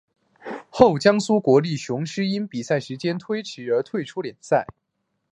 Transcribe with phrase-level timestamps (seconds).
[0.71, 4.65] 后江苏国立雄狮因比赛时间推迟退出联赛。